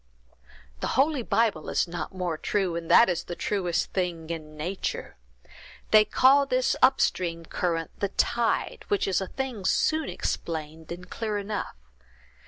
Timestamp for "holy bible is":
0.97-1.87